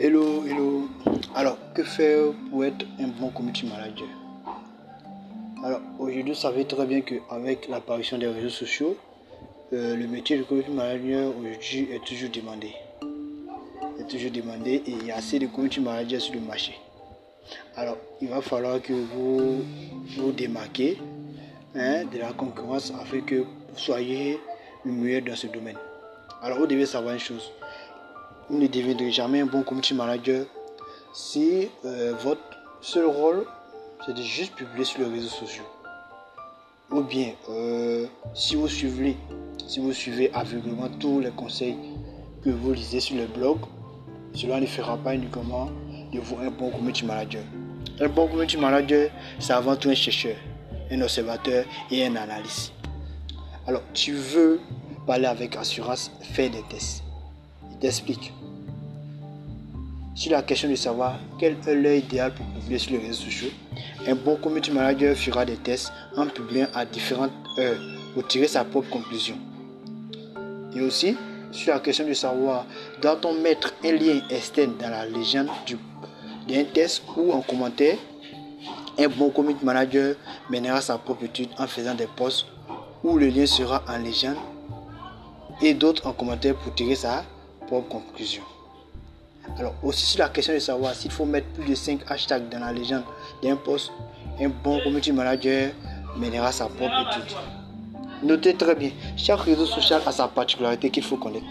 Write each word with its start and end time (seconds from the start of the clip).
Hello, 0.00 0.44
hello. 0.46 0.88
Alors, 1.34 1.58
que 1.74 1.82
faire 1.82 2.32
pour 2.50 2.64
être 2.64 2.86
un 3.00 3.08
bon 3.08 3.30
community 3.30 3.66
manager? 3.66 4.06
Alors, 5.64 5.80
aujourd'hui, 5.98 6.32
vous 6.32 6.38
savez 6.38 6.64
très 6.66 6.86
bien 6.86 7.00
qu'avec 7.00 7.66
l'apparition 7.68 8.16
des 8.16 8.28
réseaux 8.28 8.48
sociaux, 8.48 8.96
euh, 9.72 9.96
le 9.96 10.06
métier 10.06 10.38
de 10.38 10.44
community 10.44 10.70
manager 10.70 11.32
aujourd'hui 11.36 11.88
est 11.92 12.04
toujours 12.04 12.30
demandé. 12.30 12.72
Est 13.98 14.08
toujours 14.08 14.30
demandé 14.30 14.82
et 14.86 14.90
il 14.92 15.06
y 15.06 15.10
a 15.10 15.16
assez 15.16 15.40
de 15.40 15.48
community 15.48 15.80
managers 15.80 16.20
sur 16.20 16.34
le 16.34 16.40
marché. 16.40 16.78
Alors, 17.74 17.96
il 18.20 18.28
va 18.28 18.40
falloir 18.40 18.80
que 18.80 18.92
vous 18.92 19.64
vous 20.16 20.30
démarquez 20.30 20.98
hein, 21.74 22.04
de 22.04 22.18
la 22.18 22.32
concurrence 22.32 22.92
afin 23.00 23.20
que 23.20 23.36
vous 23.36 23.78
soyez 23.78 24.38
le 24.84 24.92
meilleur 24.92 25.22
dans 25.22 25.34
ce 25.34 25.48
domaine. 25.48 25.78
Alors, 26.40 26.58
vous 26.58 26.66
devez 26.68 26.86
savoir 26.86 27.14
une 27.14 27.20
chose 27.20 27.50
vous 28.50 28.58
ne 28.58 28.66
deviendrez 28.66 29.10
jamais 29.10 29.40
un 29.40 29.46
bon 29.46 29.62
community 29.62 29.94
manager 29.94 30.46
si 31.12 31.68
euh, 31.84 32.14
votre 32.22 32.40
seul 32.80 33.06
rôle 33.06 33.44
c'est 34.06 34.14
de 34.14 34.22
juste 34.22 34.54
publier 34.54 34.84
sur 34.84 35.00
les 35.00 35.06
réseaux 35.06 35.28
sociaux. 35.28 35.64
Ou 36.90 37.02
bien 37.02 37.32
euh, 37.50 38.06
si 38.34 38.56
vous 38.56 38.68
suivez, 38.68 39.16
si 39.66 39.80
vous 39.80 39.92
suivez 39.92 40.30
aveuglément 40.32 40.88
tous 40.98 41.20
les 41.20 41.30
conseils 41.30 41.76
que 42.42 42.50
vous 42.50 42.72
lisez 42.72 43.00
sur 43.00 43.16
le 43.16 43.26
blog, 43.26 43.58
cela 44.32 44.60
ne 44.60 44.66
fera 44.66 44.96
pas 44.96 45.14
uniquement 45.14 45.68
de 46.12 46.20
vous 46.20 46.36
un 46.38 46.50
bon 46.50 46.70
community 46.70 47.04
manager. 47.04 47.42
Un 48.00 48.08
bon 48.08 48.28
community 48.28 48.56
manager, 48.56 49.10
c'est 49.38 49.52
avant 49.52 49.76
tout 49.76 49.90
un 49.90 49.94
chercheur, 49.94 50.36
un 50.90 51.00
observateur 51.02 51.64
et 51.90 52.06
un 52.06 52.16
analyste. 52.16 52.72
Alors, 53.66 53.82
tu 53.92 54.12
veux 54.12 54.60
parler 55.06 55.26
avec 55.26 55.56
assurance, 55.56 56.10
fais 56.22 56.48
des 56.48 56.62
tests. 56.70 57.02
Il 57.70 57.78
t'explique 57.78 58.32
sur 60.18 60.32
la 60.32 60.42
question 60.42 60.68
de 60.68 60.74
savoir 60.74 61.14
quel 61.38 61.56
est 61.64 61.74
l'heure 61.76 61.94
idéale 61.94 62.34
pour 62.34 62.44
publier 62.46 62.78
sur 62.80 62.90
les 62.90 62.98
réseaux 62.98 63.22
sociaux, 63.22 63.50
un 64.04 64.16
bon 64.16 64.34
community 64.34 64.72
manager 64.72 65.16
fera 65.16 65.44
des 65.44 65.56
tests 65.56 65.92
en 66.16 66.26
publiant 66.26 66.66
à 66.74 66.84
différentes 66.84 67.30
heures 67.56 67.78
pour 68.12 68.26
tirer 68.26 68.48
sa 68.48 68.64
propre 68.64 68.90
conclusion. 68.90 69.36
Et 70.74 70.80
aussi, 70.80 71.16
sur 71.52 71.72
la 71.72 71.78
question 71.78 72.04
de 72.04 72.14
savoir, 72.14 72.66
doit-on 73.00 73.32
mettre 73.34 73.72
un 73.84 73.92
lien 73.92 74.20
externe 74.28 74.76
dans 74.76 74.90
la 74.90 75.06
légende 75.06 75.50
d'un 76.48 76.64
test 76.64 77.04
ou 77.16 77.30
en 77.30 77.40
commentaire 77.40 77.96
Un 78.98 79.06
bon 79.06 79.30
community 79.30 79.64
manager 79.64 80.16
mènera 80.50 80.80
sa 80.80 80.98
propre 80.98 81.26
étude 81.26 81.50
en 81.58 81.68
faisant 81.68 81.94
des 81.94 82.08
posts 82.08 82.44
où 83.04 83.18
le 83.18 83.28
lien 83.28 83.46
sera 83.46 83.84
en 83.88 83.98
légende 83.98 84.36
et 85.62 85.74
d'autres 85.74 86.08
en 86.08 86.12
commentaire 86.12 86.56
pour 86.56 86.74
tirer 86.74 86.96
sa 86.96 87.24
propre 87.68 87.88
conclusion. 87.88 88.42
Alors 89.56 89.74
aussi 89.82 90.06
sur 90.06 90.20
la 90.20 90.28
question 90.28 90.54
de 90.54 90.58
savoir 90.58 90.94
s'il 90.94 91.10
faut 91.10 91.24
mettre 91.24 91.48
plus 91.48 91.70
de 91.70 91.74
5 91.74 92.00
hashtags 92.08 92.48
dans 92.48 92.60
la 92.60 92.72
légende 92.72 93.04
d'un 93.42 93.56
post, 93.56 93.92
un 94.40 94.48
bon 94.48 94.80
community 94.80 95.12
manager 95.12 95.70
mènera 96.16 96.52
sa 96.52 96.66
propre 96.66 96.94
étude. 97.10 97.36
Notez 98.22 98.54
très 98.54 98.74
bien, 98.74 98.90
chaque 99.16 99.40
réseau 99.40 99.66
social 99.66 100.02
a 100.04 100.12
sa 100.12 100.28
particularité 100.28 100.90
qu'il 100.90 101.04
faut 101.04 101.16
connaître. 101.16 101.46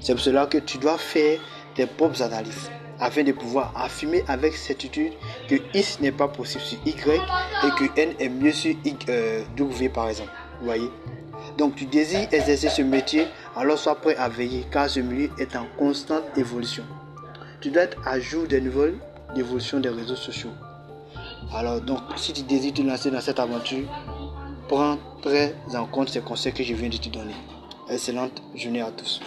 C'est 0.00 0.12
pour 0.14 0.22
cela 0.22 0.46
que 0.46 0.58
tu 0.58 0.78
dois 0.78 0.98
faire 0.98 1.38
tes 1.74 1.86
propres 1.86 2.22
analyses 2.22 2.70
afin 3.00 3.24
de 3.24 3.32
pouvoir 3.32 3.72
affirmer 3.76 4.22
avec 4.28 4.54
certitude 4.54 5.12
que 5.48 5.56
X 5.74 6.00
n'est 6.00 6.12
pas 6.12 6.28
possible 6.28 6.62
sur 6.62 6.78
Y 6.86 7.20
et 7.64 7.70
que 7.78 8.00
N 8.00 8.14
est 8.20 8.28
mieux 8.28 8.52
sur 8.52 8.74
euh, 9.08 9.42
W 9.56 9.88
par 9.88 10.08
exemple. 10.08 10.30
Vous 10.60 10.66
voyez? 10.66 10.90
Donc 11.58 11.74
tu 11.74 11.86
désires 11.86 12.28
exercer 12.32 12.68
ce 12.68 12.82
métier, 12.82 13.26
alors 13.56 13.78
sois 13.78 13.96
prêt 13.96 14.16
à 14.16 14.28
veiller 14.28 14.64
car 14.70 14.88
ce 14.88 15.00
milieu 15.00 15.30
est 15.38 15.56
en 15.56 15.66
constante 15.76 16.22
évolution 16.36 16.84
tu 17.64 17.70
dois 17.70 17.84
être 17.84 18.06
à 18.06 18.20
jour 18.20 18.46
des 18.46 18.60
nouvelles 18.60 18.98
évolutions 19.34 19.80
des 19.80 19.88
réseaux 19.88 20.16
sociaux. 20.16 20.50
Alors 21.50 21.80
donc, 21.80 22.00
si 22.16 22.34
tu 22.34 22.42
désires 22.42 22.74
te 22.74 22.82
lancer 22.82 23.10
dans 23.10 23.22
cette 23.22 23.38
aventure, 23.38 23.88
prends 24.68 24.98
très 25.22 25.54
en 25.74 25.86
compte 25.86 26.10
ces 26.10 26.20
conseils 26.20 26.52
que 26.52 26.62
je 26.62 26.74
viens 26.74 26.90
de 26.90 26.98
te 26.98 27.08
donner. 27.08 27.32
Excellente 27.88 28.42
journée 28.54 28.82
à 28.82 28.90
tous. 28.90 29.18